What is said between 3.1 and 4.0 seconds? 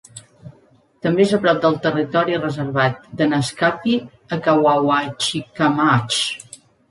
de Naskapi